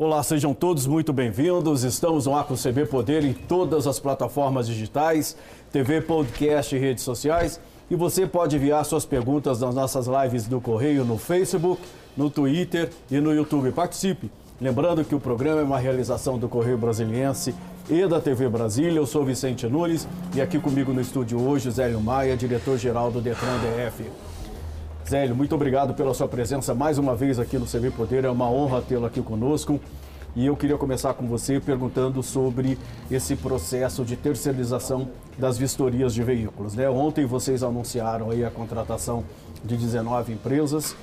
[0.00, 1.84] Olá, sejam todos muito bem-vindos.
[1.84, 5.36] Estamos no Acro CB Poder em todas as plataformas digitais,
[5.70, 7.60] TV, podcast e redes sociais.
[7.90, 11.82] E você pode enviar suas perguntas nas nossas lives do Correio no Facebook,
[12.16, 13.72] no Twitter e no YouTube.
[13.72, 14.30] Participe!
[14.58, 17.54] Lembrando que o programa é uma realização do Correio Brasiliense
[17.86, 18.96] e da TV Brasília.
[18.96, 23.58] Eu sou Vicente Nunes e aqui comigo no estúdio hoje, Zélio Maia, diretor-geral do Detran
[23.58, 24.29] DF.
[25.10, 28.24] Zélio, muito obrigado pela sua presença mais uma vez aqui no CB Poder.
[28.24, 29.80] É uma honra tê-lo aqui conosco.
[30.36, 32.78] E eu queria começar com você perguntando sobre
[33.10, 36.76] esse processo de terceirização das vistorias de veículos.
[36.76, 36.88] Né?
[36.88, 39.24] Ontem vocês anunciaram aí a contratação
[39.64, 40.94] de 19 empresas,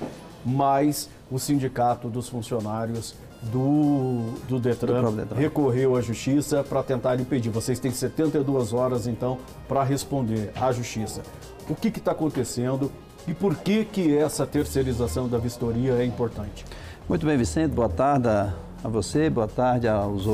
[0.42, 5.36] mais o sindicato dos funcionários do, do Detran, do Detran.
[5.36, 7.50] recorreu à justiça para tentar impedir.
[7.50, 9.36] Vocês têm 72 horas, então,
[9.68, 11.20] para responder à justiça.
[11.68, 12.90] O que está acontecendo
[13.28, 16.64] e por que, que essa terceirização da vistoria é importante?
[17.08, 17.72] Muito bem, Vicente.
[17.72, 20.24] Boa tarde a você, boa tarde aos,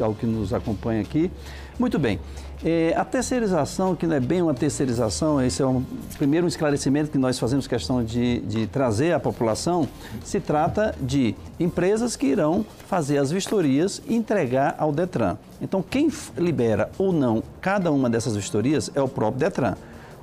[0.00, 1.30] ao que nos acompanha aqui.
[1.78, 2.20] Muito bem.
[2.64, 5.84] É, a terceirização, que não é bem uma terceirização, esse é um
[6.16, 9.86] primeiro esclarecimento que nós fazemos questão de, de trazer à população,
[10.24, 15.36] se trata de empresas que irão fazer as vistorias e entregar ao Detran.
[15.60, 19.74] Então, quem libera ou não cada uma dessas vistorias é o próprio Detran.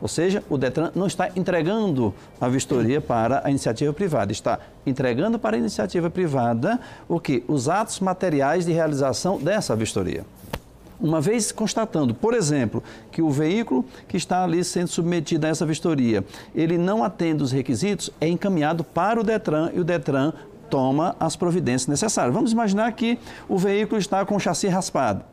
[0.03, 5.39] Ou seja, o Detran não está entregando a vistoria para a iniciativa privada, está entregando
[5.39, 7.41] para a iniciativa privada o que?
[7.47, 10.25] Os atos materiais de realização dessa vistoria.
[10.99, 15.65] Uma vez constatando, por exemplo, que o veículo que está ali sendo submetido a essa
[15.65, 16.21] vistoria,
[16.53, 20.33] ele não atende os requisitos, é encaminhado para o Detran e o Detran
[20.69, 22.35] toma as providências necessárias.
[22.35, 25.23] Vamos imaginar que o veículo está com o chassi raspado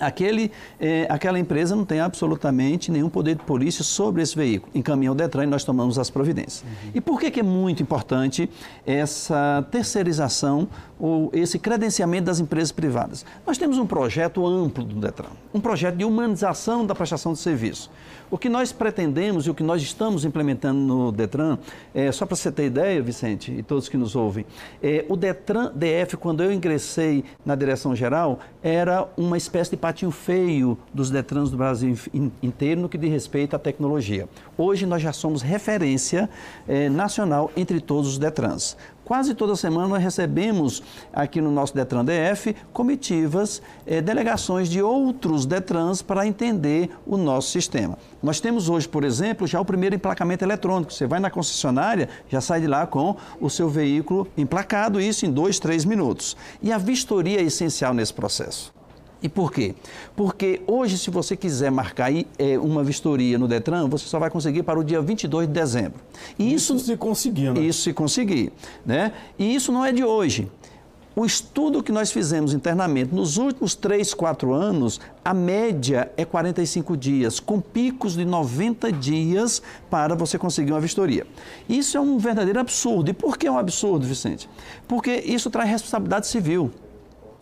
[0.00, 4.70] aquele, é, aquela empresa não tem absolutamente nenhum poder de polícia sobre esse veículo.
[4.74, 6.62] Encaminha o Detran e nós tomamos as providências.
[6.62, 6.90] Uhum.
[6.94, 8.48] E por que, que é muito importante
[8.86, 13.24] essa terceirização ou esse credenciamento das empresas privadas?
[13.46, 17.90] Nós temos um projeto amplo do Detran, um projeto de humanização da prestação de serviço.
[18.30, 21.56] O que nós pretendemos e o que nós estamos implementando no Detran,
[21.94, 24.44] é, só para você ter ideia, Vicente, e todos que nos ouvem,
[24.82, 30.10] é, o Detran DF, quando eu ingressei na direção geral, era uma espécie de patinho
[30.10, 31.96] feio dos Detrans do Brasil
[32.42, 34.28] inteiro no que diz respeito à tecnologia.
[34.56, 36.28] Hoje nós já somos referência
[36.68, 38.76] é, nacional entre todos os Detrans.
[39.02, 45.46] Quase toda semana nós recebemos aqui no nosso Detran DF comitivas, eh, delegações de outros
[45.46, 47.96] Detrans para entender o nosso sistema.
[48.22, 50.92] Nós temos hoje, por exemplo, já o primeiro emplacamento eletrônico.
[50.92, 55.30] Você vai na concessionária, já sai de lá com o seu veículo emplacado, isso em
[55.30, 56.36] dois, três minutos.
[56.60, 58.77] E a vistoria é essencial nesse processo.
[59.22, 59.74] E por quê?
[60.14, 64.62] Porque hoje, se você quiser marcar é, uma vistoria no Detran, você só vai conseguir
[64.62, 66.00] para o dia 22 de dezembro.
[66.38, 67.60] E isso, isso se conseguir, né?
[67.60, 68.52] Isso se conseguir.
[68.86, 69.12] Né?
[69.38, 70.48] E isso não é de hoje.
[71.16, 76.96] O estudo que nós fizemos internamente nos últimos 3, 4 anos, a média é 45
[76.96, 81.26] dias, com picos de 90 dias para você conseguir uma vistoria.
[81.68, 83.10] Isso é um verdadeiro absurdo.
[83.10, 84.48] E por que é um absurdo, Vicente?
[84.86, 86.70] Porque isso traz responsabilidade civil.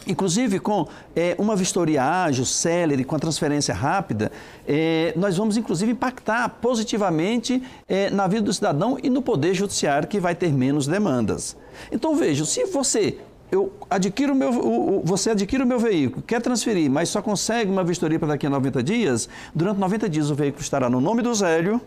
[0.07, 0.87] Inclusive, com
[1.17, 4.31] é, uma vistoria ágil, célere, com a transferência rápida,
[4.67, 10.07] é, nós vamos, inclusive, impactar positivamente é, na vida do cidadão e no poder judiciário,
[10.07, 11.57] que vai ter menos demandas.
[11.91, 13.19] Então, veja, se você
[13.51, 17.85] eu adquiro meu, o, você adquire o meu veículo, quer transferir, mas só consegue uma
[17.85, 21.33] vistoria para daqui a 90 dias, durante 90 dias o veículo estará no nome do
[21.33, 21.81] Zélio,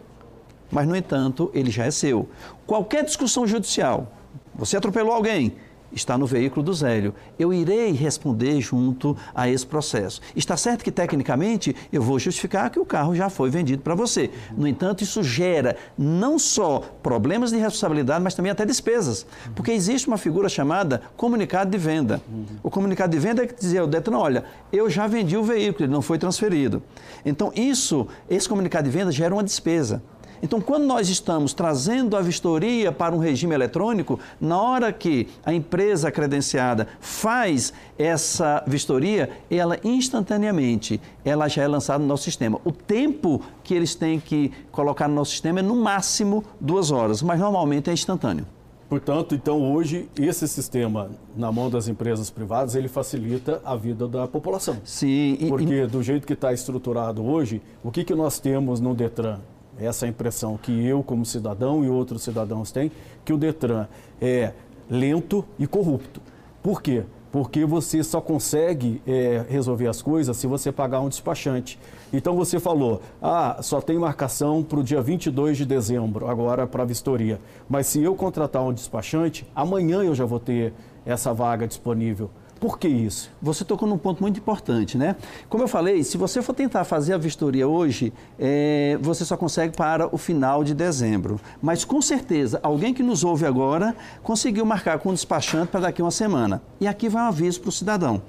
[0.72, 2.30] mas, no entanto, ele já é seu.
[2.66, 4.12] Qualquer discussão judicial,
[4.54, 5.54] você atropelou alguém,
[5.92, 7.14] está no veículo do Zélio.
[7.38, 10.22] Eu irei responder junto a esse processo.
[10.36, 14.30] Está certo que, tecnicamente, eu vou justificar que o carro já foi vendido para você.
[14.56, 19.26] No entanto, isso gera não só problemas de responsabilidade, mas também até despesas.
[19.56, 22.22] Porque existe uma figura chamada comunicado de venda.
[22.64, 25.86] O comunicado de venda é que dizia ao Detran, olha, eu já vendi o veículo,
[25.86, 26.82] ele não foi transferido.
[27.26, 30.02] Então, isso, esse comunicado de venda gera uma despesa.
[30.42, 35.54] Então, quando nós estamos trazendo a vistoria para um regime eletrônico, na hora que a
[35.54, 42.60] empresa credenciada faz essa vistoria, ela instantaneamente, ela já é lançada no nosso sistema.
[42.64, 47.22] O tempo que eles têm que colocar no nosso sistema é no máximo duas horas,
[47.22, 48.46] mas normalmente é instantâneo.
[48.90, 54.28] Portanto, então hoje esse sistema na mão das empresas privadas ele facilita a vida da
[54.28, 54.78] população.
[54.84, 55.38] Sim.
[55.40, 55.88] E, Porque e...
[55.88, 59.40] do jeito que está estruturado hoje, o que, que nós temos no Detran?
[59.82, 62.92] Essa é impressão que eu, como cidadão, e outros cidadãos têm,
[63.24, 63.88] que o Detran
[64.22, 64.54] é
[64.90, 66.22] lento e corrupto.
[66.62, 67.04] Por quê?
[67.32, 71.80] porque você só consegue é, resolver as coisas se você pagar um despachante.
[72.12, 76.84] Então você falou, ah, só tem marcação para o dia 22 de dezembro, agora para
[76.84, 77.40] a vistoria.
[77.68, 80.74] Mas se eu contratar um despachante, amanhã eu já vou ter
[81.06, 82.30] essa vaga disponível.
[82.60, 83.32] Por que isso?
[83.42, 85.16] Você tocou num ponto muito importante, né?
[85.48, 89.76] Como eu falei, se você for tentar fazer a vistoria hoje, é, você só consegue
[89.76, 91.40] para o final de dezembro.
[91.62, 96.02] Mas com certeza, alguém que nos ouve agora conseguiu marcar com o despachante para daqui
[96.02, 96.62] uma semana.
[96.82, 98.22] E aqui vai um aviso para o cidadão.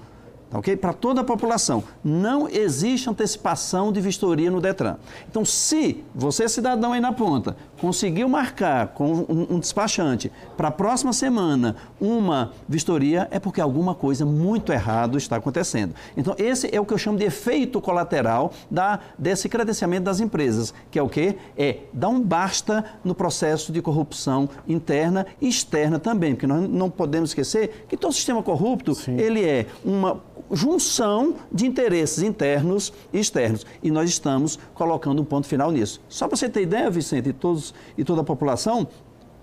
[0.50, 0.76] Tá ok?
[0.76, 1.84] Para toda a população.
[2.02, 4.96] Não existe antecipação de vistoria no Detran.
[5.30, 10.70] Então, se você, cidadão aí na ponta, conseguiu marcar com um, um despachante para a
[10.72, 15.94] próxima semana uma vistoria, é porque alguma coisa muito errado está acontecendo.
[16.16, 20.74] Então, esse é o que eu chamo de efeito colateral da, desse credenciamento das empresas,
[20.90, 21.36] que é o quê?
[21.56, 26.90] É dar um basta no processo de corrupção interna e externa também, porque nós não
[26.90, 29.16] podemos esquecer que todo sistema corrupto, Sim.
[29.16, 30.20] ele é uma
[30.52, 33.64] junção de interesses internos e externos.
[33.82, 36.00] E nós estamos colocando um ponto final nisso.
[36.08, 38.88] Só para você ter ideia, Vicente, e, todos, e toda a população,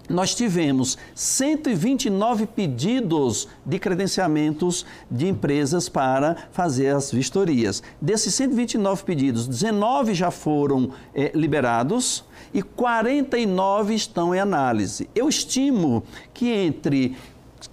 [0.09, 7.83] nós tivemos 129 pedidos de credenciamentos de empresas para fazer as vistorias.
[8.01, 15.09] Desses 129 pedidos, 19 já foram é, liberados e 49 estão em análise.
[15.13, 16.03] Eu estimo
[16.33, 17.15] que entre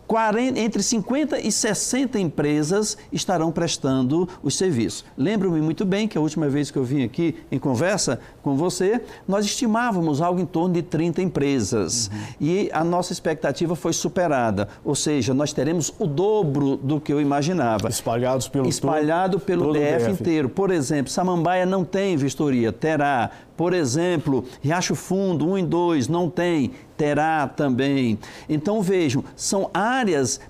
[0.07, 5.05] 40, entre 50 e 60 empresas estarão prestando os serviços.
[5.17, 9.01] Lembro-me muito bem que a última vez que eu vim aqui em conversa com você,
[9.27, 12.09] nós estimávamos algo em torno de 30 empresas.
[12.09, 12.21] Uhum.
[12.41, 14.69] E a nossa expectativa foi superada.
[14.85, 17.89] Ou seja, nós teremos o dobro do que eu imaginava.
[17.89, 20.49] Espalhados pelo Espalhado todo, pelo todo DF, DF inteiro.
[20.49, 23.31] Por exemplo, Samambaia não tem vistoria, terá.
[23.57, 28.19] Por exemplo, Riacho Fundo, 1 e 2, não tem, terá também.
[28.49, 29.94] Então vejam, são áreas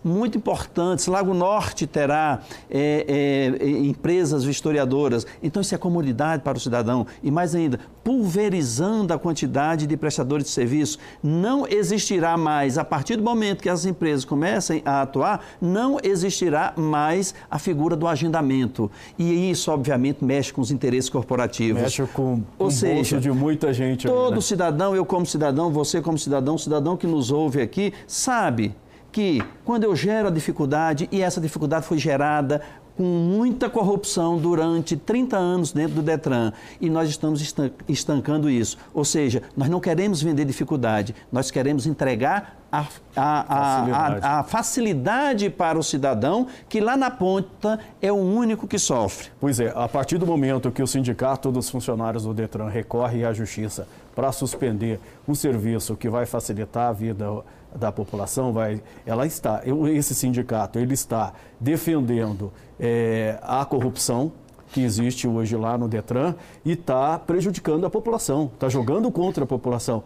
[0.02, 1.06] muito importantes.
[1.06, 5.26] Lago Norte terá é, é, empresas vistoriadoras.
[5.42, 7.06] Então isso é comodidade para o cidadão.
[7.22, 10.98] E mais ainda, pulverizando a quantidade de prestadores de serviço.
[11.22, 16.74] Não existirá mais, a partir do momento que as empresas comecem a atuar, não existirá
[16.76, 18.90] mais a figura do agendamento.
[19.18, 21.82] E isso, obviamente, mexe com os interesses corporativos.
[21.82, 24.06] Mexe com, seja, bolso de muita gente.
[24.06, 24.40] Todo ali, né?
[24.40, 28.74] cidadão, eu como cidadão, você como cidadão, cidadão que nos ouve aqui, sabe
[29.14, 32.60] que quando eu gero a dificuldade, e essa dificuldade foi gerada
[32.96, 37.54] com muita corrupção durante 30 anos dentro do Detran e nós estamos
[37.88, 38.76] estancando isso.
[38.92, 42.80] Ou seja, nós não queremos vender dificuldade, nós queremos entregar a,
[43.14, 44.26] a, facilidade.
[44.26, 49.28] A, a, facilidade para o cidadão que lá na ponta é o único que sofre.
[49.40, 53.32] Pois é, a partir do momento que o sindicato dos funcionários do Detran recorre à
[53.32, 57.26] justiça para suspender um serviço que vai facilitar a vida
[57.74, 59.62] da população, vai, ela está,
[59.92, 64.32] esse sindicato, ele está defendendo é, a corrupção
[64.72, 66.34] que existe hoje lá no Detran
[66.64, 70.02] e está prejudicando a população, está jogando contra a população.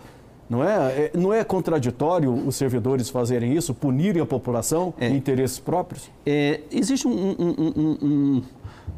[0.49, 5.09] Não é, é, não é contraditório os servidores fazerem isso, punirem a população é.
[5.09, 6.11] em interesses próprios?
[6.25, 8.43] É, Existem um, um, um,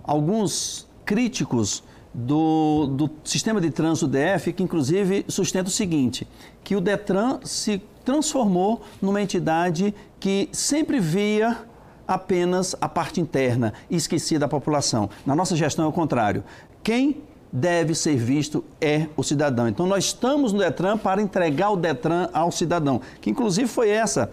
[0.04, 6.26] alguns críticos do, do sistema de trânsito DF que, inclusive, sustenta o seguinte:
[6.64, 11.58] que o Detran se transformou numa entidade que sempre via
[12.06, 15.08] apenas a parte interna e esquecia da população.
[15.24, 16.42] Na nossa gestão é o contrário.
[16.82, 17.22] Quem
[17.52, 19.68] deve ser visto é o cidadão.
[19.68, 24.30] Então nós estamos no Detran para entregar o Detran ao cidadão, que inclusive foi essa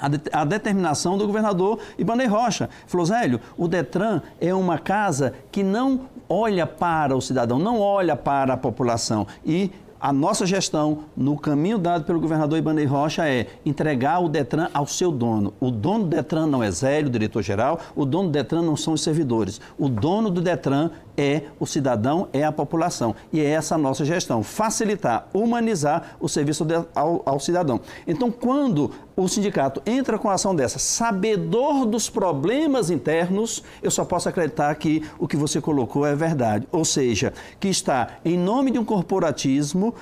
[0.00, 2.68] a, de, a, determinação do governador Ibanei Rocha.
[2.86, 8.16] Falou, Zélio, o Detran é uma casa que não olha para o cidadão, não olha
[8.16, 9.26] para a população.
[9.44, 9.70] E
[10.04, 14.86] a nossa gestão, no caminho dado pelo governador Ibanei Rocha, é entregar o Detran ao
[14.86, 15.54] seu dono.
[15.58, 19.02] O dono do Detran não é Zélio, diretor-geral, o dono do Detran não são os
[19.02, 19.62] servidores.
[19.78, 23.14] O dono do Detran é o cidadão, é a população.
[23.32, 27.80] E é essa a nossa gestão, facilitar, humanizar o serviço de, ao, ao, cidadão.
[28.06, 34.04] Então, quando o sindicato entra com a ação dessa, sabedor dos problemas internos, eu só
[34.04, 36.66] posso acreditar que o que você colocou é verdade.
[36.72, 39.94] Ou seja, que está em nome de um corporatismo,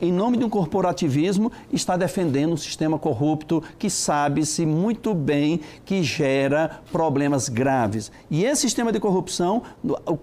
[0.00, 6.02] em nome de um corporativismo, está defendendo um sistema corrupto que sabe-se muito bem que
[6.02, 8.12] gera problemas graves.
[8.30, 9.62] E esse sistema de corrupção,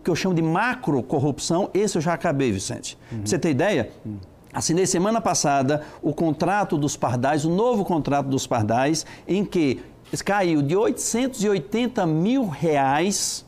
[0.04, 2.98] que eu chamo de macro corrupção, esse eu já acabei, Vicente.
[3.12, 3.20] Uhum.
[3.20, 3.90] Pra você ter ideia?
[4.06, 4.18] Uhum.
[4.54, 9.82] Assinei semana passada o contrato dos pardais, o novo contrato dos pardais, em que
[10.24, 13.46] caiu de 880 mil reais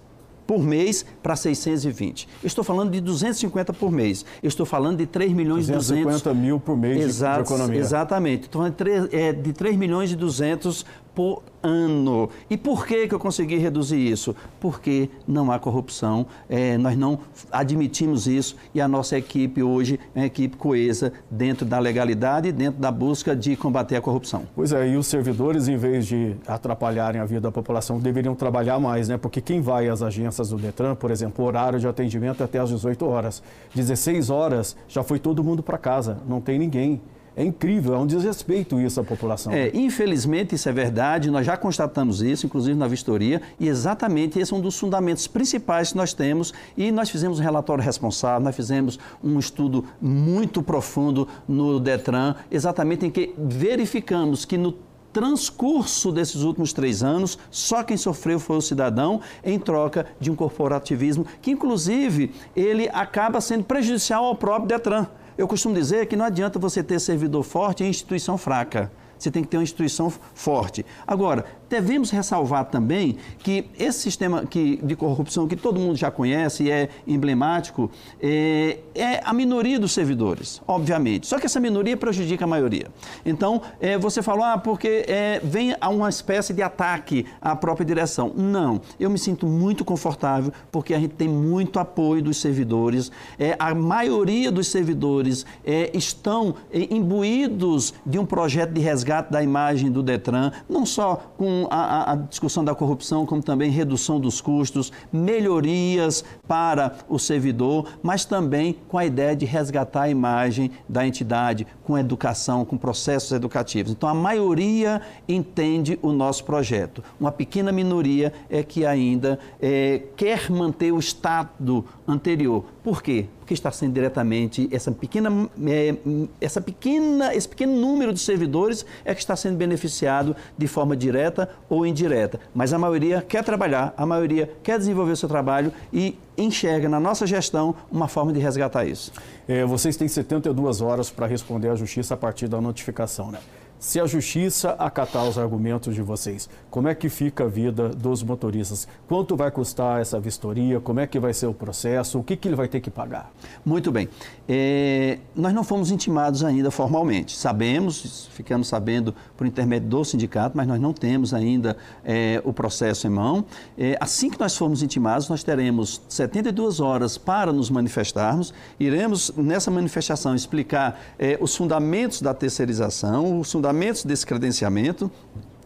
[0.47, 2.27] por mês para 620.
[2.41, 4.25] Eu estou falando de 250 por mês.
[4.41, 6.05] Estou falando de 3 milhões e 200...
[6.05, 7.79] 250 mil por mês Exato, de economia.
[7.79, 8.47] Exatamente.
[8.47, 10.85] Então, 3, é de 3 milhões e 200
[11.17, 12.29] por ano.
[12.47, 14.35] E por que, que eu consegui reduzir isso?
[14.59, 17.17] Porque não há corrupção, é, nós não
[17.51, 22.51] admitimos isso e a nossa equipe hoje é uma equipe coesa dentro da legalidade e
[22.51, 24.43] dentro da busca de combater a corrupção.
[24.55, 28.77] Pois é, e os servidores, em vez de atrapalharem a vida da população, deveriam trabalhar
[28.77, 29.17] mais, né?
[29.17, 32.69] Porque quem vai às agências do Detran, por exemplo, horário de atendimento é até às
[32.69, 33.41] 18 horas.
[33.73, 37.01] 16 horas já foi todo mundo para casa, não tem ninguém.
[37.37, 39.53] É incrível, é um desrespeito isso à população.
[39.53, 44.51] É, infelizmente isso é verdade, nós já constatamos isso, inclusive na vistoria, e exatamente esse
[44.51, 46.51] é um dos fundamentos principais que nós temos.
[46.75, 53.05] E nós fizemos um relatório responsável, nós fizemos um estudo muito profundo no Detran, exatamente
[53.05, 54.73] em que verificamos que no
[55.13, 60.35] transcurso desses últimos três anos, só quem sofreu foi o cidadão, em troca de um
[60.35, 65.07] corporativismo que, inclusive, ele acaba sendo prejudicial ao próprio Detran.
[65.37, 68.91] Eu costumo dizer que não adianta você ter servidor forte e instituição fraca.
[69.19, 70.85] Você tem que ter uma instituição forte.
[71.05, 76.63] Agora, devemos ressalvar também que esse sistema que, de corrupção que todo mundo já conhece
[76.63, 77.89] e é emblemático
[78.21, 81.27] é, é, a minoria dos servidores, obviamente.
[81.27, 82.87] Só que essa minoria prejudica a maioria.
[83.25, 87.85] Então, é, você falou, ah, porque é, vem a uma espécie de ataque à própria
[87.85, 88.31] direção.
[88.35, 93.11] Não, eu me sinto muito confortável porque a gente tem muito apoio dos servidores.
[93.37, 99.43] É, a maioria dos servidores é, estão é, imbuídos de um projeto de resgate da
[99.43, 104.41] imagem do Detran, não só com a, a, discussão da corrupção, como também redução dos
[104.41, 111.07] custos, melhorias para o servidor, mas também com a ideia de resgatar a imagem da
[111.07, 113.91] entidade, com educação, com processos educativos.
[113.91, 117.03] Então, a maioria entende o nosso projeto.
[117.19, 122.65] Uma pequena minoria é que ainda é, quer manter o estado anterior.
[122.83, 123.27] Por quê?
[123.47, 125.95] Porque está sendo diretamente essa pequena, é,
[126.41, 131.49] essa pequena, esse pequeno número de servidores é que está sendo beneficiado de forma direta
[131.69, 132.41] ou indireta.
[132.53, 136.99] Mas a maioria quer trabalhar, a maioria quer desenvolver o seu trabalho e enxerga na
[136.99, 139.13] nossa gestão uma forma de resgatar isso.
[139.47, 143.39] É, vocês têm 72 horas para responder à justiça a partir da notificação, né?
[143.79, 148.23] Se a justiça acatar os argumentos de vocês, como é que fica a vida dos
[148.23, 148.87] motoristas?
[149.07, 150.79] Quanto vai custar essa vistoria?
[150.79, 152.17] Como é que vai ser o processo?
[152.17, 153.31] O que, que ele vai ter que pagar?
[153.63, 154.09] Muito bem.
[154.49, 157.37] É, nós não fomos intimados ainda formalmente.
[157.37, 163.05] Sabemos, ficamos sabendo por intermédio do sindicato, mas nós não temos ainda é, o processo
[163.05, 163.45] em mão.
[163.77, 168.51] É, assim que nós formos intimados, nós teremos 72 horas para nos manifestarmos.
[168.79, 175.11] Iremos, nessa manifestação, explicar é, os fundamentos da terceirização, os fundamentos fundamentos desse credenciamento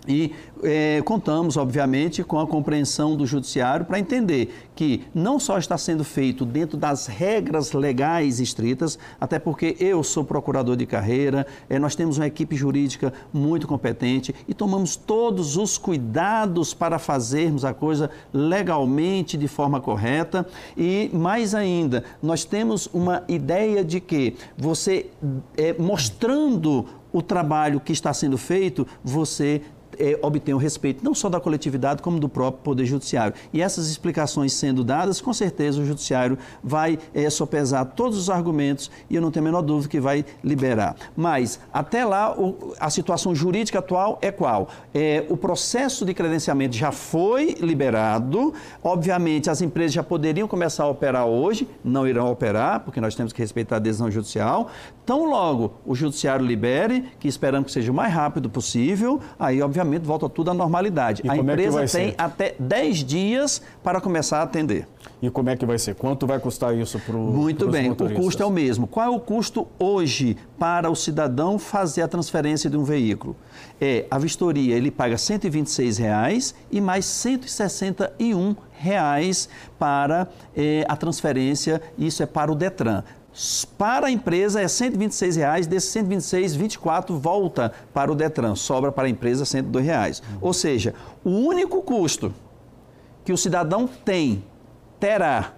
[0.08, 5.78] e é, contamos, obviamente, com a compreensão do Judiciário para entender que não só está
[5.78, 11.78] sendo feito dentro das regras legais estritas, até porque eu sou procurador de carreira, é,
[11.78, 17.74] nós temos uma equipe jurídica muito competente e tomamos todos os cuidados para fazermos a
[17.74, 20.48] coisa legalmente de forma correta.
[20.76, 25.08] E mais ainda, nós temos uma ideia de que você,
[25.56, 29.62] é, mostrando o trabalho que está sendo feito, você
[30.00, 30.20] é,
[30.54, 33.34] o respeito não só da coletividade, como do próprio Poder Judiciário.
[33.54, 38.92] E essas explicações sendo dadas, com certeza o Judiciário vai é, sopesar todos os argumentos
[39.10, 40.96] e eu não tenho a menor dúvida que vai liberar.
[41.16, 44.70] Mas, até lá, o, a situação jurídica atual é qual?
[44.94, 50.88] É, o processo de credenciamento já foi liberado, obviamente as empresas já poderiam começar a
[50.88, 54.70] operar hoje, não irão operar, porque nós temos que respeitar a decisão judicial.
[55.06, 59.81] Tão logo o Judiciário libere, que esperamos que seja o mais rápido possível, aí, obviamente,
[60.04, 61.22] volta tudo à normalidade.
[61.24, 62.16] E a é empresa é tem ser?
[62.18, 64.88] até 10 dias para começar a atender.
[65.22, 65.94] E como é que vai ser?
[65.94, 68.88] Quanto vai custar isso para o Muito bem, o custo é o mesmo.
[68.88, 73.36] Qual é o custo hoje para o cidadão fazer a transferência de um veículo?
[73.80, 79.48] É, a vistoria ele paga 126 reais e mais 161 reais
[79.78, 83.04] para é, a transferência, isso é para o Detran.
[83.78, 89.08] Para a empresa é 126 reais, desses 126, 24 volta para o Detran, sobra para
[89.08, 90.20] a empresa 102 reais.
[90.20, 90.38] Uhum.
[90.42, 92.34] Ou seja, o único custo
[93.24, 94.44] que o cidadão tem,
[95.00, 95.54] terá,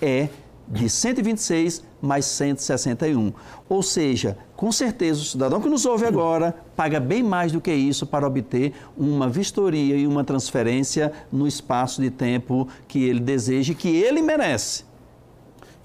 [0.00, 0.28] é
[0.68, 3.32] de 126 mais 161.
[3.68, 7.72] Ou seja, com certeza o cidadão que nos ouve agora paga bem mais do que
[7.72, 13.72] isso para obter uma vistoria e uma transferência no espaço de tempo que ele deseja
[13.72, 14.84] e que ele merece.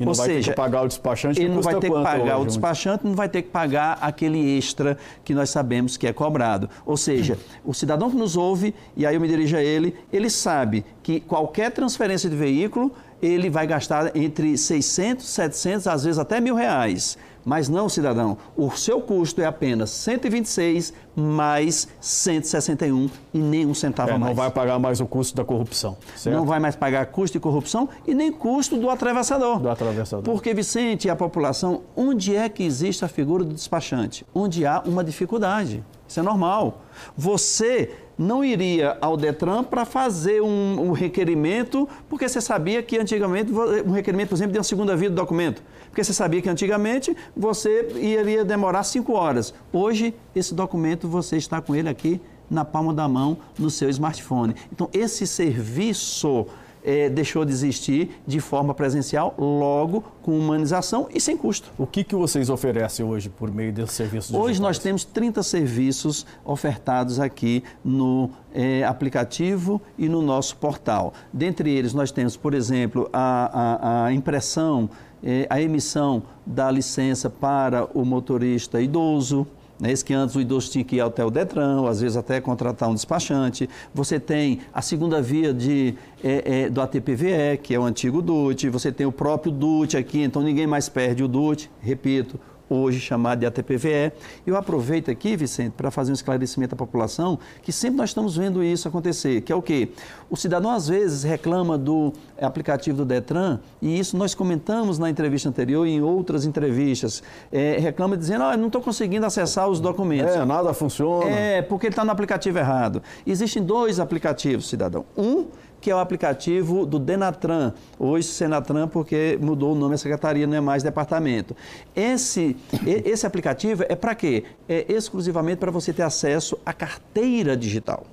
[0.02, 1.40] E não Ou vai seja, ter que pagar o despachante.
[1.40, 4.58] Ele não vai ter que pagar hoje, o despachante, não vai ter que pagar aquele
[4.58, 6.68] extra que nós sabemos que é cobrado.
[6.86, 10.30] Ou seja, o cidadão que nos ouve, e aí eu me dirijo a ele, ele
[10.30, 12.92] sabe que qualquer transferência de veículo,
[13.22, 18.72] ele vai gastar entre 600, 700, às vezes até mil reais Mas não, cidadão, o
[18.72, 24.30] seu custo é apenas 126 mais 161 e nem um centavo é, a mais.
[24.30, 25.98] Não vai pagar mais o custo da corrupção.
[26.16, 26.36] Certo?
[26.36, 29.60] Não vai mais pagar custo de corrupção e nem custo do atravessador.
[29.60, 30.24] Do atravessador.
[30.24, 34.26] Porque, Vicente, a população, onde é que existe a figura do despachante?
[34.34, 35.84] Onde há uma dificuldade.
[36.08, 36.82] Isso é normal.
[37.18, 37.90] Você
[38.22, 43.92] não iria ao Detran para fazer um, um, requerimento, porque você sabia que antigamente, um
[43.92, 47.88] requerimento, por exemplo, de uma segunda via do documento, porque você sabia que antigamente você
[47.96, 49.54] iria demorar cinco horas.
[49.74, 54.54] Hoje, esse documento você está com ele aqui na palma da mão, no seu smartphone.
[54.72, 56.46] Então, esse serviço
[56.84, 61.72] é, deixou de existir de forma presencial, logo com humanização e sem custo.
[61.78, 66.26] O que, que vocês oferecem hoje por meio desses serviços Hoje nós temos 30 serviços
[66.46, 71.14] ofertados aqui no é, aplicativo e no nosso portal.
[71.32, 74.90] Dentre eles, nós temos, por exemplo, a, a, a impressão,
[75.24, 79.48] é, a emissão da licença para o motorista idoso,
[79.82, 79.92] né?
[79.92, 82.88] Esse que antes o idoso tinha que ir até o Detran, às vezes até contratar
[82.88, 83.68] um despachante.
[83.94, 88.70] Você tem a segunda via de, é, é, do ATPVE, que é o antigo DUT.
[88.70, 91.70] Você tem o próprio DUT aqui, então ninguém mais perde o DUT.
[91.82, 92.40] Repito,
[92.74, 94.14] hoje chamado de ATPVE.
[94.46, 98.64] Eu aproveito aqui, Vicente, para fazer um esclarecimento à população, que sempre nós estamos vendo
[98.64, 99.90] isso acontecer, que é o quê?
[100.30, 105.50] O cidadão às vezes reclama do aplicativo do Detran, e isso nós comentamos na entrevista
[105.50, 110.36] anterior e em outras entrevistas, é, reclama dizendo, ah, não estou conseguindo acessar os documentos.
[110.36, 111.30] É, nada funciona.
[111.30, 113.02] É, porque ele está no aplicativo errado.
[113.26, 115.06] Existem dois aplicativos, cidadão.
[115.18, 115.46] Um
[115.82, 120.56] que é o aplicativo do Denatran, hoje Senatran, porque mudou o nome, a secretaria não
[120.56, 121.58] é mais departamento.
[121.96, 124.44] Esse, esse aplicativo é para quê?
[124.70, 128.06] É exclusivamente para você ter acesso à carteira digital.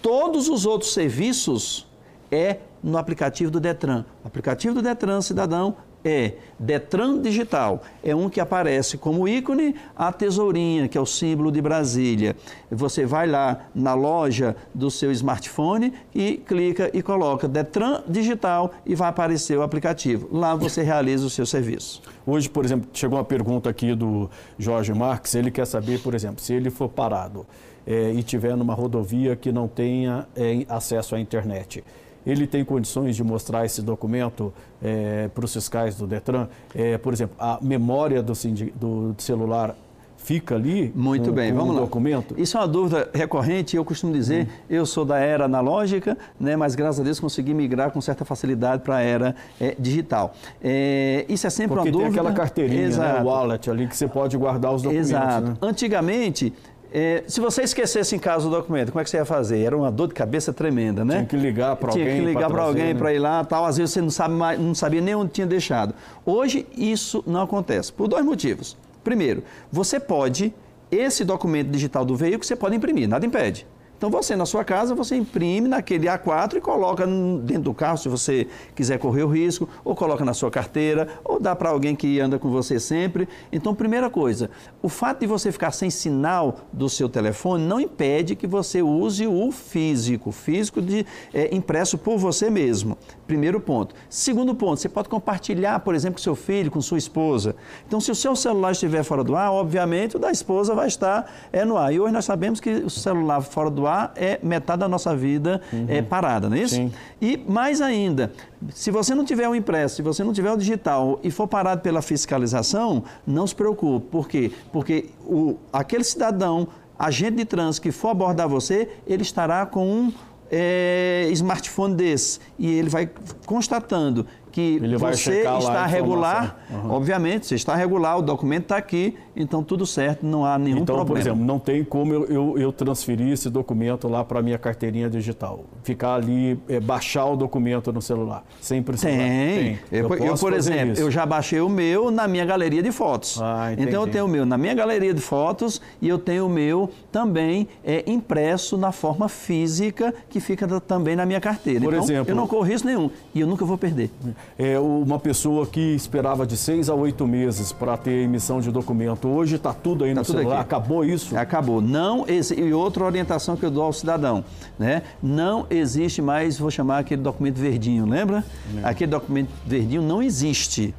[0.00, 1.86] Todos os outros serviços
[2.30, 4.04] é no aplicativo do Detran.
[4.24, 7.82] O aplicativo do Detran, cidadão, é Detran Digital.
[8.02, 12.36] É um que aparece como ícone a tesourinha, que é o símbolo de Brasília.
[12.70, 18.94] Você vai lá na loja do seu smartphone e clica e coloca Detran Digital e
[18.94, 20.28] vai aparecer o aplicativo.
[20.32, 22.02] Lá você realiza o seu serviço.
[22.26, 25.34] Hoje, por exemplo, chegou uma pergunta aqui do Jorge Marques.
[25.34, 27.46] Ele quer saber, por exemplo, se ele for parado
[27.86, 31.82] é, e tiver numa rodovia que não tenha é, acesso à internet
[32.26, 34.52] ele tem condições de mostrar esse documento
[34.82, 36.48] é, para os fiscais do Detran?
[36.74, 38.32] É, por exemplo, a memória do,
[38.74, 39.76] do celular
[40.22, 41.80] fica ali Muito com, bem, com vamos um lá.
[41.80, 42.34] documento?
[42.38, 44.52] Isso é uma dúvida recorrente, eu costumo dizer, hum.
[44.68, 48.82] eu sou da era analógica, né, mas graças a Deus consegui migrar com certa facilidade
[48.82, 50.34] para a era é, digital.
[50.62, 52.10] É, isso é sempre Porque uma dúvida.
[52.10, 55.10] Porque tem aquela carteirinha, né, o wallet ali, que você pode guardar os documentos.
[55.10, 55.48] Exato.
[55.48, 55.54] Né?
[55.62, 56.52] Antigamente,
[56.92, 59.60] é, se você esquecesse em casa o documento, como é que você ia fazer?
[59.60, 61.14] Era uma dor de cabeça tremenda, né?
[61.14, 62.04] Tinha que ligar para alguém.
[62.04, 62.94] Tinha que ligar para alguém né?
[62.94, 63.64] para ir lá, tal.
[63.64, 65.94] Às vezes você não, sabe mais, não sabia nem onde tinha deixado.
[66.26, 68.76] Hoje isso não acontece por dois motivos.
[69.04, 70.52] Primeiro, você pode
[70.90, 73.66] esse documento digital do veículo você pode imprimir, nada impede.
[74.00, 78.08] Então você na sua casa, você imprime naquele A4 e coloca dentro do carro se
[78.08, 82.18] você quiser correr o risco, ou coloca na sua carteira, ou dá para alguém que
[82.18, 83.28] anda com você sempre.
[83.52, 84.48] Então, primeira coisa,
[84.80, 89.26] o fato de você ficar sem sinal do seu telefone não impede que você use
[89.26, 92.96] o físico, físico de, é, impresso por você mesmo.
[93.26, 93.94] Primeiro ponto.
[94.08, 97.54] Segundo ponto, você pode compartilhar, por exemplo, com seu filho, com sua esposa.
[97.86, 101.30] Então, se o seu celular estiver fora do ar, obviamente o da esposa vai estar
[101.52, 101.92] é, no ar.
[101.92, 105.60] E hoje nós sabemos que o celular fora do ar é metade da nossa vida
[105.72, 105.86] uhum.
[105.88, 106.74] é, parada, não é isso?
[106.74, 106.92] Sim.
[107.20, 108.32] E mais ainda,
[108.70, 111.80] se você não tiver o impresso, se você não tiver o digital e for parado
[111.82, 114.06] pela fiscalização, não se preocupe.
[114.10, 114.52] Por quê?
[114.72, 120.12] Porque o, aquele cidadão, agente de trânsito que for abordar você, ele estará com um
[120.50, 123.08] é, smartphone desse e ele vai
[123.46, 126.90] constatando que Ele você está regular, uhum.
[126.90, 130.96] obviamente, você está regular, o documento está aqui, então tudo certo, não há nenhum então,
[130.96, 131.20] problema.
[131.20, 134.42] Então, por exemplo, não tem como eu, eu, eu transferir esse documento lá para a
[134.42, 139.10] minha carteirinha digital, ficar ali, é, baixar o documento no celular, sem precisar.
[139.10, 139.18] Tem.
[139.18, 139.78] tem.
[139.90, 141.02] Eu, eu, eu, por exemplo, isso.
[141.02, 143.40] eu já baixei o meu na minha galeria de fotos.
[143.40, 146.48] Ah, então eu tenho o meu na minha galeria de fotos e eu tenho o
[146.48, 151.80] meu também é, impresso na forma física que fica também na minha carteira.
[151.80, 154.10] Por então, exemplo, eu não corro risco nenhum e eu nunca vou perder
[154.58, 159.28] é, uma pessoa que esperava de seis a oito meses para ter emissão de documento,
[159.28, 160.62] hoje está tudo aí tá no celular, aqui.
[160.62, 161.36] acabou isso?
[161.36, 161.80] Acabou.
[161.80, 164.44] Não e outra orientação que eu dou ao cidadão,
[164.78, 165.02] né?
[165.22, 168.44] Não existe mais, vou chamar aquele documento verdinho, lembra?
[168.76, 168.88] É.
[168.88, 170.94] Aquele documento verdinho não existe.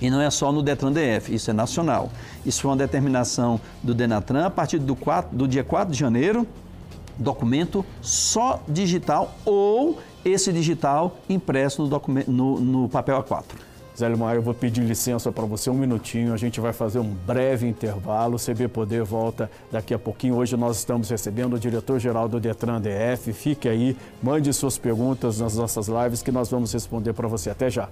[0.00, 2.10] E não é só no Detran DF, isso é nacional.
[2.44, 6.46] Isso foi uma determinação do Denatran a partir do, 4, do dia 4 de janeiro,
[7.18, 13.44] documento só digital ou esse digital impresso no, no, no papel A4.
[13.96, 17.08] Zé Maia, eu vou pedir licença para você um minutinho, a gente vai fazer um
[17.08, 20.34] breve intervalo, o CB Poder volta daqui a pouquinho.
[20.34, 25.56] Hoje nós estamos recebendo o diretor-geral do Detran DF, fique aí, mande suas perguntas nas
[25.56, 27.50] nossas lives que nós vamos responder para você.
[27.50, 27.88] Até já.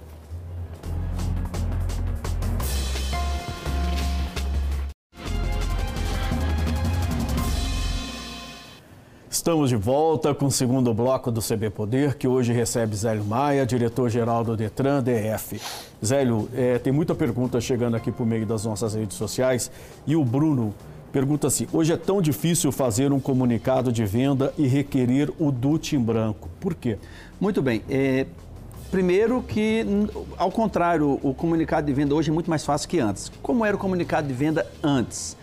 [9.43, 13.65] Estamos de volta com o segundo bloco do CB Poder, que hoje recebe Zélio Maia,
[13.65, 15.59] diretor-geral do Detran DF.
[16.01, 19.69] Zélio, é, tem muita pergunta chegando aqui por meio das nossas redes sociais
[20.07, 20.73] e o Bruno
[21.11, 25.93] pergunta assim: hoje é tão difícil fazer um comunicado de venda e requerer o DUT
[25.93, 26.49] em branco.
[26.57, 26.97] Por quê?
[27.37, 27.81] Muito bem.
[27.89, 28.25] É,
[28.89, 29.85] primeiro que,
[30.37, 33.29] ao contrário, o comunicado de venda hoje é muito mais fácil que antes.
[33.41, 35.35] Como era o comunicado de venda antes?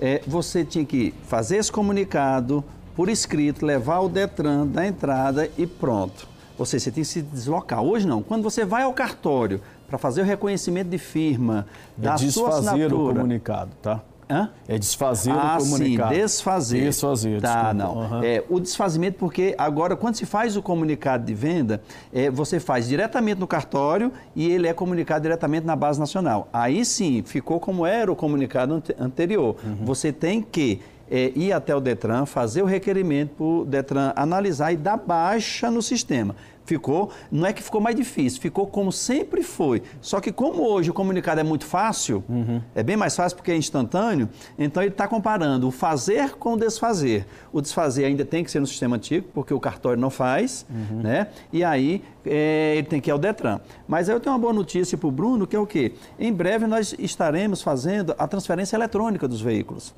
[0.00, 2.64] É, você tinha que fazer esse comunicado
[3.00, 6.28] por escrito, levar o Detran da entrada e pronto.
[6.58, 7.82] Ou seja, você tem que se deslocar.
[7.82, 8.22] Hoje não.
[8.22, 11.66] Quando você vai ao cartório para fazer o reconhecimento de firma,
[11.98, 12.94] é da sua assinatura...
[12.94, 14.02] o comunicado, tá?
[14.28, 14.50] Hã?
[14.68, 16.14] É desfazer ah, o comunicado.
[16.14, 16.84] Sim, desfazer.
[16.84, 17.74] Desfazer, Tá, desculpa.
[17.74, 18.18] não.
[18.18, 18.22] Uhum.
[18.22, 21.82] É, o desfazimento, porque agora, quando se faz o comunicado de venda,
[22.12, 26.50] é, você faz diretamente no cartório e ele é comunicado diretamente na base nacional.
[26.52, 29.56] Aí sim, ficou como era o comunicado ante anterior.
[29.64, 29.86] Uhum.
[29.86, 34.72] Você tem que é, ir até o Detran, fazer o requerimento para o Detran analisar
[34.72, 36.36] e dar baixa no sistema.
[36.64, 39.82] Ficou, não é que ficou mais difícil, ficou como sempre foi.
[40.00, 42.60] Só que como hoje o comunicado é muito fácil, uhum.
[42.76, 46.56] é bem mais fácil porque é instantâneo, então ele está comparando o fazer com o
[46.56, 47.26] desfazer.
[47.52, 51.00] O desfazer ainda tem que ser no sistema antigo, porque o cartório não faz, uhum.
[51.02, 51.26] né?
[51.52, 53.58] E aí é, ele tem que ir ao Detran.
[53.88, 55.94] Mas aí eu tenho uma boa notícia para o Bruno, que é o quê?
[56.20, 59.92] Em breve nós estaremos fazendo a transferência eletrônica dos veículos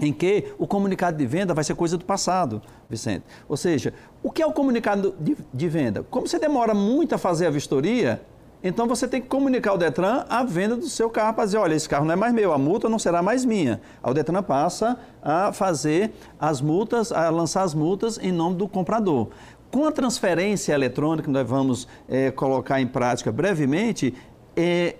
[0.00, 3.24] em que o comunicado de venda vai ser coisa do passado, Vicente.
[3.48, 6.04] Ou seja, o que é o comunicado de, de, venda?
[6.10, 8.22] Como você demora muito a fazer a vistoria,
[8.62, 11.74] então você tem que comunicar ao Detran a venda do seu carro para dizer, olha,
[11.74, 13.80] esse carro não é mais meu, a multa não será mais minha.
[14.02, 19.28] O Detran passa a fazer as multas, a lançar as multas em nome do comprador.
[19.70, 24.14] Com a transferência eletrônica, que nós vamos é, colocar em prática brevemente,
[24.56, 24.96] é,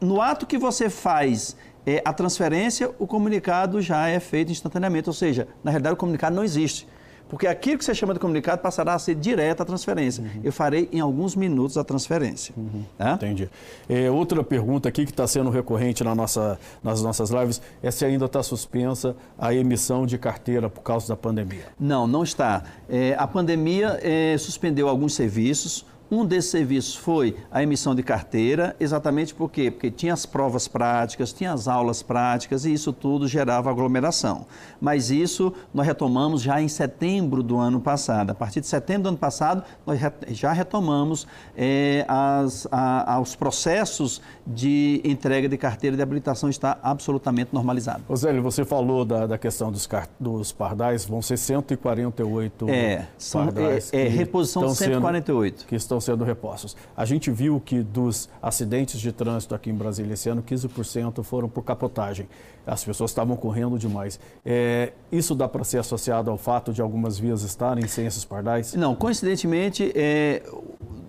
[0.00, 5.08] no ato que você faz é, a transferência, o comunicado já é feito instantaneamente.
[5.08, 6.86] Ou seja, na realidade o comunicado não existe.
[7.28, 10.24] Porque aquilo que você chama de comunicado passará a ser direto a transferência.
[10.24, 10.40] Uhum.
[10.42, 12.54] Eu farei em alguns minutos a transferência.
[12.56, 12.84] Uhum.
[12.96, 13.12] Tá?
[13.12, 13.50] Entendi.
[13.88, 18.04] É, outra pergunta aqui que está sendo recorrente na nossa, nas nossas lives é se
[18.04, 21.66] ainda está suspensa a emissão de carteira por causa da pandemia.
[21.78, 22.64] Não, não está.
[22.88, 25.84] É, a pandemia é, suspendeu alguns serviços.
[26.10, 29.70] Um desses serviços foi a emissão de carteira, exatamente por quê?
[29.70, 34.46] Porque tinha as provas práticas, tinha as aulas práticas e isso tudo gerava aglomeração.
[34.80, 38.30] Mas isso nós retomamos já em setembro do ano passado.
[38.30, 44.22] A partir de setembro do ano passado, nós já retomamos é, as, a, os processos
[44.46, 48.02] de entrega de carteira de habilitação está absolutamente normalizado.
[48.08, 49.86] Osélio, você falou da, da questão dos,
[50.18, 53.92] dos pardais, vão ser 148 é, são, pardais.
[53.92, 55.58] É, é reposição de 148.
[55.58, 56.76] Sendo, que estão estão sendo repostos.
[56.96, 61.48] A gente viu que dos acidentes de trânsito aqui em Brasília esse ano, 15% foram
[61.48, 62.28] por capotagem.
[62.66, 64.20] As pessoas estavam correndo demais.
[64.44, 68.74] É, isso dá para ser associado ao fato de algumas vias estarem sem esses pardais?
[68.74, 70.42] Não, coincidentemente, é,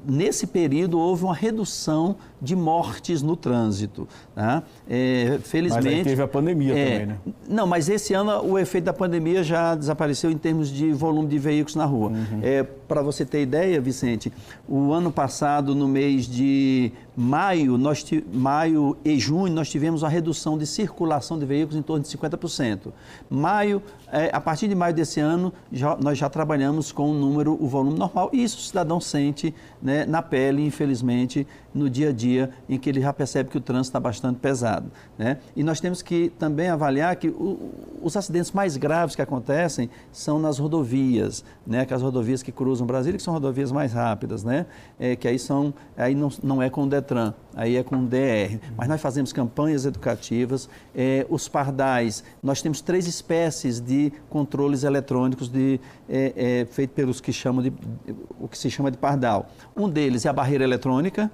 [0.06, 4.08] nesse período houve uma redução de mortes no trânsito.
[4.36, 4.63] Né?
[4.89, 5.86] É, felizmente.
[5.86, 7.17] Mas aí teve a pandemia é, também, né?
[7.47, 11.38] Não, mas esse ano o efeito da pandemia já desapareceu em termos de volume de
[11.38, 12.10] veículos na rua.
[12.10, 12.39] Uhum.
[12.41, 14.32] É, Para você ter ideia, Vicente,
[14.67, 20.58] o ano passado, no mês de maio, nós, maio e junho, nós tivemos uma redução
[20.58, 22.91] de circulação de veículos em torno de 50%.
[23.30, 27.58] Maio, é, a partir de maio desse ano, já, nós já trabalhamos com o número,
[27.60, 32.12] o volume normal, e isso o cidadão sente né, na pele, infelizmente, no dia a
[32.12, 34.91] dia, em que ele já percebe que o trânsito está bastante pesado.
[35.17, 35.38] Né?
[35.56, 40.39] E nós temos que também avaliar que o, os acidentes mais graves que acontecem são
[40.39, 41.82] nas rodovias, né?
[41.82, 44.65] aquelas rodovias que cruzam o Brasil, que são rodovias mais rápidas, né?
[45.00, 48.60] É, que aí, são, aí não, não é com Detran, aí é com DR.
[48.78, 55.50] Mas nós fazemos campanhas educativas, é, os pardais, nós temos três espécies de controles eletrônicos
[55.50, 57.74] de, é, é, feito pelos que chamam de,
[58.40, 59.50] o que se chama de pardal.
[59.76, 61.32] Um deles é a barreira eletrônica,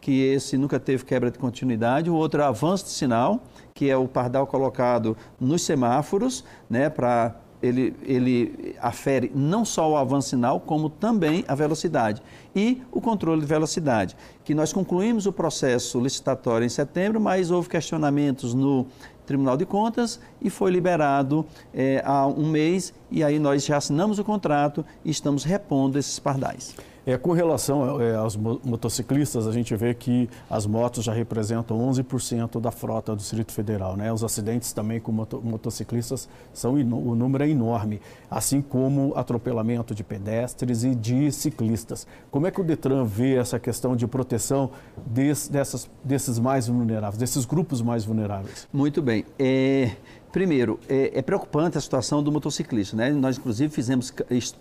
[0.00, 2.10] que esse nunca teve quebra de continuidade.
[2.10, 3.40] O outro é o avanço de sinal,
[3.72, 9.96] que é o pardal colocado nos semáforos, né, para ele, ele afere não só o
[9.96, 12.22] avanço sinal, como também a velocidade.
[12.54, 17.68] E o controle de velocidade, que nós concluímos o processo licitatório em setembro, mas houve
[17.68, 18.86] questionamentos no
[19.24, 24.18] Tribunal de Contas e foi liberado é, há um mês, e aí nós já assinamos
[24.18, 26.74] o contrato e estamos repondo esses pardais.
[27.04, 32.60] É, com relação é, aos motociclistas, a gente vê que as motos já representam 11%
[32.60, 33.96] da frota do Distrito Federal.
[33.96, 34.12] Né?
[34.12, 40.04] Os acidentes também com moto, motociclistas, são, o número é enorme, assim como atropelamento de
[40.04, 42.06] pedestres e de ciclistas.
[42.30, 44.70] Como é que o Detran vê essa questão de proteção
[45.04, 48.68] des, dessas, desses mais vulneráveis, desses grupos mais vulneráveis?
[48.72, 49.24] Muito bem.
[49.38, 49.90] É...
[50.32, 52.96] Primeiro, é, é, preocupante a situação do motociclista.
[52.96, 53.10] Né?
[53.10, 54.10] Nós, inclusive, fizemos,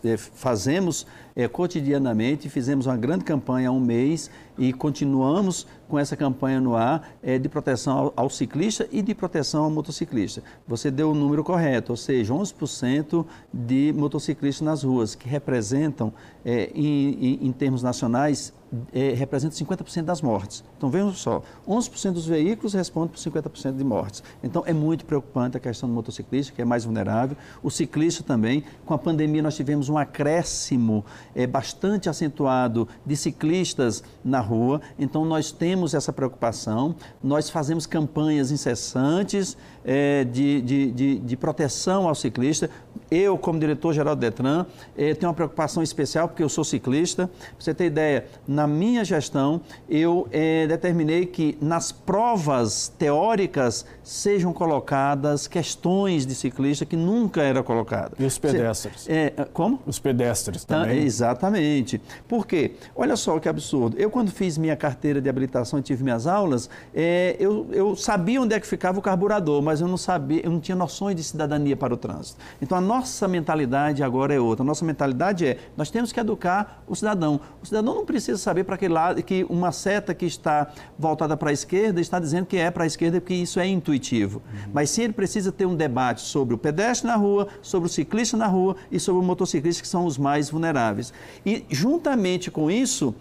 [0.03, 6.15] é, fazemos é, cotidianamente, fizemos uma grande campanha há um mês e continuamos com essa
[6.15, 10.41] campanha no ar é, de proteção ao, ao, ciclista e de proteção ao motociclista.
[10.67, 16.13] Você deu o número correto, ou seja, 11% de motociclistas nas ruas, que representam,
[16.45, 18.53] é, em, em, em termos nacionais,
[18.93, 20.63] é, representa 50% das mortes.
[20.77, 24.23] Então vejam só, 11% dos veículos respondem por 50% de mortes.
[24.41, 27.35] Então é muito preocupante a questão do motociclista, que é mais vulnerável.
[27.61, 28.63] O ciclista também.
[28.85, 31.03] Com a pandemia nós tivemos um acréscimo
[31.35, 34.81] é, bastante acentuado de ciclistas na rua.
[34.97, 36.95] Então nós temos essa preocupação.
[37.23, 42.69] Nós fazemos campanhas incessantes é, de, de, de, de, proteção ao ciclista.
[43.11, 44.65] Eu, como diretor-geral do Detran,
[44.97, 47.27] é, tenho uma preocupação especial porque eu sou ciclista.
[47.27, 54.53] Pra você ter ideia, na minha gestão, eu é, determinei que nas provas teóricas sejam
[54.53, 58.11] colocadas questões de ciclista que nunca era colocada.
[58.17, 59.09] E os pedestres?
[59.09, 59.81] É, como?
[59.85, 60.91] Os pedestres também.
[60.99, 62.01] Ah, exatamente.
[62.29, 62.75] Por quê?
[62.95, 63.97] Olha só que absurdo.
[63.99, 68.41] Eu, quando fiz minha carteira de habilitação e tive minhas aulas, é, eu, eu sabia
[68.41, 71.23] onde é que ficava o carburador, mas eu não sabia, eu não tinha noções de
[71.25, 72.39] cidadania para o trânsito.
[72.61, 74.63] Então, a nossa mentalidade agora é outra.
[74.63, 77.39] Nossa mentalidade é, nós temos que educar o cidadão.
[77.61, 81.49] O cidadão não precisa saber para que lado, que uma seta que está voltada para
[81.49, 84.41] a esquerda está dizendo que é para a esquerda, porque isso é intuitivo.
[84.53, 84.71] Uhum.
[84.73, 88.37] Mas sim, ele precisa ter um debate sobre o pedestre na rua, sobre o ciclista
[88.37, 91.13] na rua e sobre o motociclista, que são os mais vulneráveis.
[91.45, 93.15] E, juntamente com isso,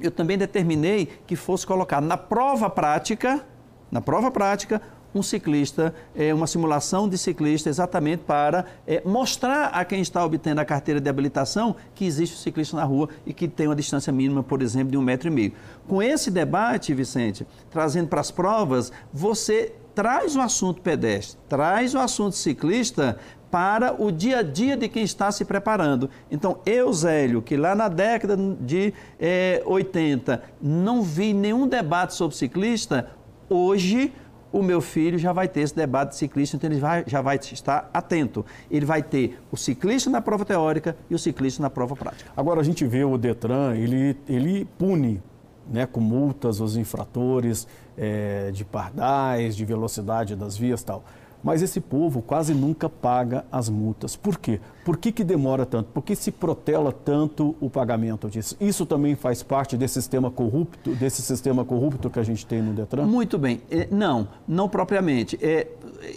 [0.00, 3.44] eu também determinei que fosse colocado na prova prática,
[3.90, 4.80] na prova prática,
[5.14, 10.60] um ciclista, é, uma simulação de ciclista exatamente para é, mostrar a quem está obtendo
[10.60, 14.12] a carteira de habilitação que existe o ciclista na rua e que tem uma distância
[14.12, 15.52] mínima, por exemplo, de um metro e meio.
[15.86, 21.98] Com esse debate, Vicente, trazendo para as provas, você traz o assunto pedestre, traz o
[21.98, 23.18] assunto ciclista
[23.50, 26.10] para o dia a dia de quem está se preparando.
[26.30, 32.36] Então, eu, Zélio, que lá na década de é, 80 não vi nenhum debate sobre
[32.36, 33.10] ciclista,
[33.48, 34.12] hoje
[34.52, 37.36] o meu filho já vai ter esse debate de ciclista, então ele vai, já vai
[37.36, 38.44] estar atento.
[38.70, 42.30] Ele vai ter o ciclista na prova teórica e o ciclista na prova prática.
[42.36, 45.22] Agora a gente vê o Detran, ele, ele pune
[45.70, 51.04] né, com multas os infratores é, de pardais, de velocidade das vias tal.
[51.42, 54.16] Mas esse povo quase nunca paga as multas.
[54.16, 54.60] Por quê?
[54.84, 55.90] Por que, que demora tanto?
[55.92, 58.56] Por que se protela tanto o pagamento disso?
[58.60, 62.72] Isso também faz parte desse sistema corrupto, desse sistema corrupto que a gente tem no
[62.72, 63.06] Detran?
[63.06, 63.60] Muito bem.
[63.70, 65.38] É, não, não propriamente.
[65.40, 65.68] É,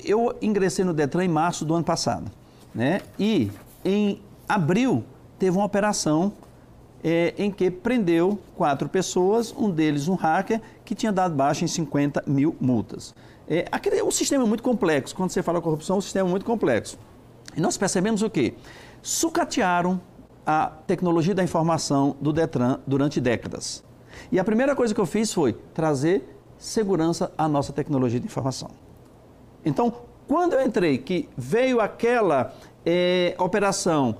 [0.03, 2.31] eu ingressei no Detran em março do ano passado.
[2.73, 3.01] Né?
[3.19, 3.51] E
[3.84, 5.03] em abril
[5.38, 6.34] teve uma operação
[7.04, 11.68] é, em que prendeu quatro pessoas, um deles um hacker, que tinha dado baixa em
[11.68, 13.14] 50 mil multas.
[13.48, 15.16] É, aquele é um sistema muito complexo.
[15.16, 16.98] Quando você fala corrupção, é um sistema muito complexo.
[17.56, 18.54] E nós percebemos o quê?
[19.02, 20.00] Sucatearam
[20.46, 23.84] a tecnologia da informação do Detran durante décadas.
[24.32, 28.70] E a primeira coisa que eu fiz foi trazer segurança à nossa tecnologia de informação.
[29.66, 29.94] Então,
[30.28, 32.54] quando eu entrei, que veio aquela
[32.86, 34.18] é, operação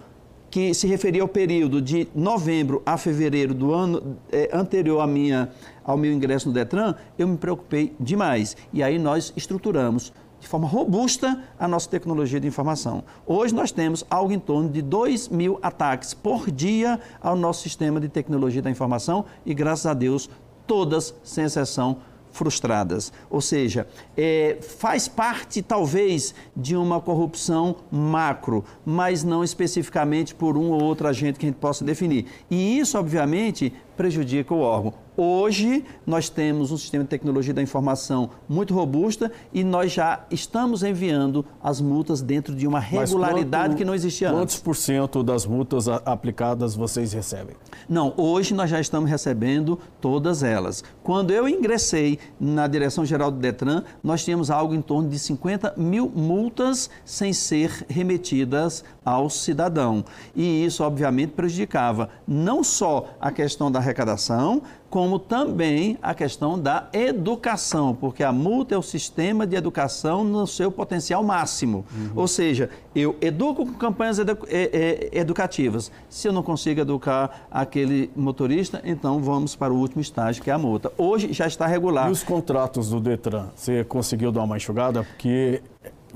[0.52, 5.50] que se referia ao período de novembro a fevereiro do ano é, anterior à minha,
[5.82, 8.58] ao meu ingresso no Detran, eu me preocupei demais.
[8.74, 10.12] E aí nós estruturamos
[10.42, 13.02] de forma robusta a nossa tecnologia de informação.
[13.26, 18.00] Hoje nós temos algo em torno de 2 mil ataques por dia ao nosso sistema
[18.02, 20.30] de tecnologia da informação e, graças a Deus,
[20.68, 21.98] todas, sem exceção,
[22.32, 23.12] frustradas.
[23.30, 30.72] Ou seja, é, faz parte talvez de uma corrupção macro, mas não especificamente por um
[30.72, 32.26] ou outro agente que a gente possa definir.
[32.50, 34.94] E isso, obviamente, prejudica o órgão.
[35.18, 40.84] Hoje, nós temos um sistema de tecnologia da informação muito robusta e nós já estamos
[40.84, 44.56] enviando as multas dentro de uma regularidade quanto, que não existia quantos antes.
[44.56, 47.58] Quantos por cento das multas aplicadas vocês recebem?
[47.90, 50.82] Não, hoje nós já estamos recebendo todas elas.
[51.04, 56.10] Quando eu ingressei na Direção-Geral do Detran, nós tínhamos algo em torno de 50 mil
[56.10, 60.06] multas sem ser remetidas ao cidadão.
[60.34, 66.90] E isso, obviamente, prejudicava não só a questão da arrecadação, como também a questão da
[66.92, 71.86] educação, porque a multa é o sistema de educação no seu potencial máximo.
[71.96, 72.12] Uhum.
[72.14, 75.90] Ou seja, eu educo com campanhas edu é, é, educativas.
[76.10, 80.54] Se eu não consigo educar aquele motorista, então vamos para o último estágio, que é
[80.54, 80.92] a multa.
[80.98, 82.10] Hoje já está regular.
[82.10, 83.48] E os contratos do Detran?
[83.56, 85.04] Você conseguiu dar uma enxugada?
[85.04, 85.62] Porque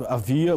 [0.08, 0.56] havia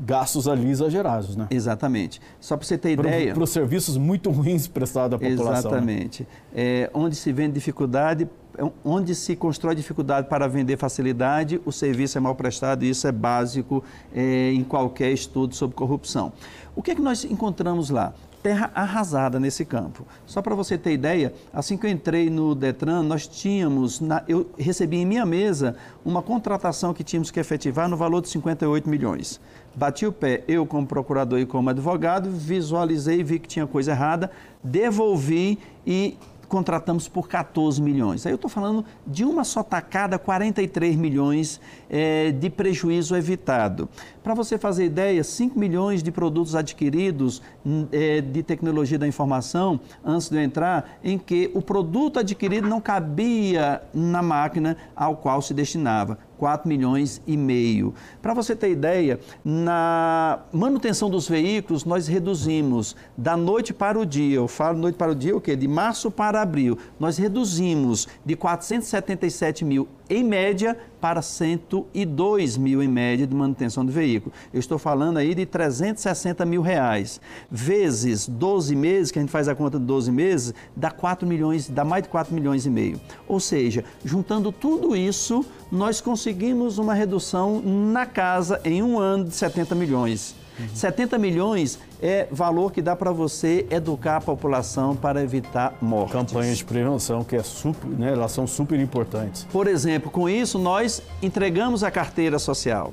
[0.00, 1.46] gastos ali exagerados, né?
[1.50, 2.20] Exatamente.
[2.40, 3.34] Só para você ter ideia...
[3.34, 5.52] Para os serviços muito ruins prestados à população.
[5.52, 5.58] Né?
[5.58, 6.22] Exatamente.
[6.22, 6.28] Né?
[6.54, 12.18] É, onde se vende dificuldade, é, onde se constrói dificuldade para vender facilidade, o serviço
[12.18, 13.82] é mal prestado e isso é básico
[14.14, 16.32] é, em qualquer estudo sobre corrupção.
[16.76, 18.12] O que é que nós encontramos lá?
[18.44, 20.06] Terra arrasada nesse campo.
[20.26, 24.50] Só para você ter ideia, assim que eu entrei no Detran, nós tínhamos, na, eu
[24.58, 29.40] recebi em minha mesa uma contratação que tínhamos que efetivar no valor de 58 milhões.
[29.74, 34.30] Bati o pé, eu como procurador e como advogado, visualizei, vi que tinha coisa errada,
[34.62, 36.18] devolvi e
[36.54, 38.24] contratamos por 14 milhões.
[38.24, 43.88] Aí eu estou falando de uma só tacada, 43 milhões é, de prejuízo evitado.
[44.22, 47.42] Para você fazer ideia, 5 milhões de produtos adquiridos
[47.90, 52.80] é, de tecnologia da informação, antes de eu entrar, em que o produto adquirido não
[52.80, 56.18] cabia na máquina ao qual se destinava.
[56.44, 57.94] 4 milhões e meio.
[58.20, 64.36] Para você ter ideia, na manutenção dos veículos, nós reduzimos da noite para o dia,
[64.36, 65.56] eu falo noite para o dia, o quê?
[65.56, 72.88] De março para abril, nós reduzimos de 477 mil em média, para 102 mil em
[72.88, 74.32] média de manutenção do veículo.
[74.52, 77.20] Eu estou falando aí de 360 mil reais.
[77.50, 81.68] Vezes 12 meses, que a gente faz a conta de 12 meses, dá 4 milhões,
[81.68, 83.00] dá mais de 4 milhões e meio.
[83.28, 89.34] Ou seja, juntando tudo isso, nós conseguimos uma redução na casa em um ano de
[89.34, 90.43] 70 milhões.
[90.58, 90.68] Uhum.
[90.72, 96.12] 70 milhões é valor que dá para você educar a população para evitar mortes.
[96.12, 99.46] Campanhas de prevenção, que é super, né, elas são super importantes.
[99.50, 102.92] Por exemplo, com isso nós entregamos a carteira social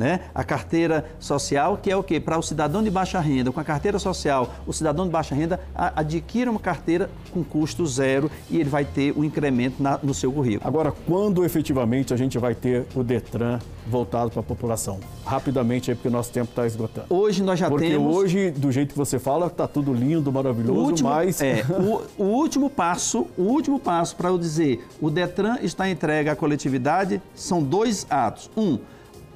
[0.00, 0.20] né?
[0.34, 2.18] A carteira social, que é o quê?
[2.18, 3.52] Para o cidadão de baixa renda.
[3.52, 8.30] Com a carteira social, o cidadão de baixa renda adquire uma carteira com custo zero
[8.48, 10.66] e ele vai ter um incremento na, no seu currículo.
[10.66, 15.00] Agora, quando efetivamente a gente vai ter o Detran voltado para a população?
[15.26, 17.06] Rapidamente aí, porque o nosso tempo está esgotando.
[17.10, 18.06] Hoje nós já porque temos...
[18.06, 21.42] Porque hoje, do jeito que você fala, está tudo lindo, maravilhoso, último, mas...
[21.42, 21.62] É,
[22.18, 26.36] o, o último passo, o último passo para eu dizer, o Detran está entregue à
[26.36, 28.50] coletividade, são dois atos.
[28.56, 28.78] Um,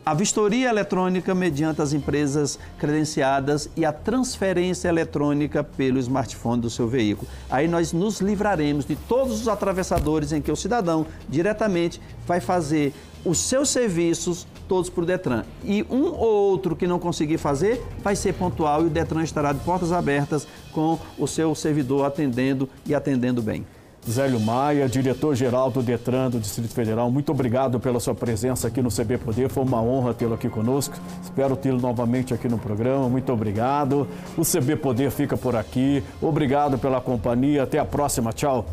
[0.05, 6.87] a vistoria eletrônica mediante as empresas credenciadas e a transferência eletrônica pelo smartphone do seu
[6.87, 7.27] veículo.
[7.51, 12.93] Aí nós nos livraremos de todos os atravessadores em que o cidadão diretamente vai fazer
[13.25, 15.45] os seus serviços todos para o Detran.
[15.65, 19.53] E um ou outro que não conseguir fazer vai ser pontual e o Detran estará
[19.53, 23.65] de portas abertas com o seu servidor atendendo e atendendo bem.
[24.09, 28.91] Zélio Maia, diretor-geral do Detran do Distrito Federal, muito obrigado pela sua presença aqui no
[28.91, 29.49] CB Poder.
[29.49, 30.95] Foi uma honra tê-lo aqui conosco.
[31.23, 33.09] Espero tê-lo novamente aqui no programa.
[33.09, 34.07] Muito obrigado.
[34.37, 36.03] O CB Poder fica por aqui.
[36.21, 37.63] Obrigado pela companhia.
[37.63, 38.33] Até a próxima.
[38.33, 38.67] Tchau.